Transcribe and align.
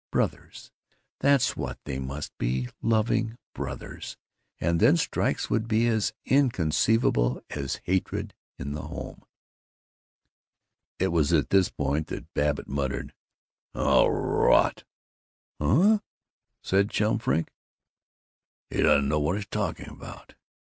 Brothers, 0.11 0.71
that's 1.19 1.55
what 1.55 1.77
they 1.85 1.99
must 1.99 2.35
be, 2.39 2.69
loving 2.81 3.37
brothers, 3.53 4.17
and 4.59 4.79
then 4.79 4.97
strikes 4.97 5.47
would 5.51 5.67
be 5.67 5.85
as 5.85 6.11
inconceivable 6.25 7.43
as 7.51 7.79
hatred 7.83 8.33
in 8.57 8.71
the 8.73 8.81
home!" 8.81 9.21
It 10.97 11.09
was 11.09 11.31
at 11.31 11.51
this 11.51 11.69
point 11.69 12.07
that 12.07 12.33
Babbitt 12.33 12.67
muttered, 12.67 13.13
"Oh, 13.75 14.07
rot!" 14.07 14.85
"Huh?" 15.59 15.99
said 16.63 16.89
Chum 16.89 17.19
Frink. 17.19 17.51
"He 18.71 18.81
doesn't 18.81 19.07
know 19.07 19.19
what 19.19 19.35
he's 19.35 19.45
talking 19.45 19.87
about. 19.87 20.33